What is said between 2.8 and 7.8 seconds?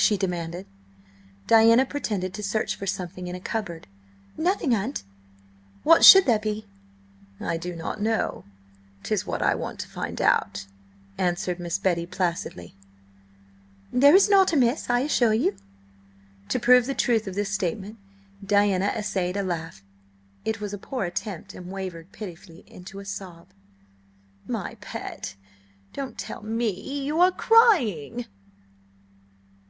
something in a cupboard. "Nothing, aunt! What should there be?" "I do